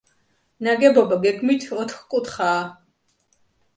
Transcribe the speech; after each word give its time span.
ნაგებობა 0.67 1.19
გეგმით 1.27 1.67
ოთხკუთხაა. 1.83 2.61